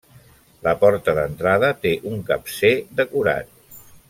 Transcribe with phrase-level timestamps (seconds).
[0.67, 3.55] La porta d'entrada té un capcer decorat.